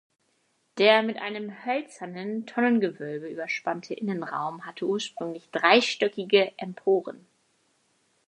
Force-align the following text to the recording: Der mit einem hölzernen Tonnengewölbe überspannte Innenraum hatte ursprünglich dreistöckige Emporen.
Der 0.79 1.03
mit 1.03 1.17
einem 1.17 1.63
hölzernen 1.63 2.47
Tonnengewölbe 2.47 3.27
überspannte 3.27 3.93
Innenraum 3.93 4.65
hatte 4.65 4.87
ursprünglich 4.87 5.47
dreistöckige 5.51 6.57
Emporen. 6.57 7.27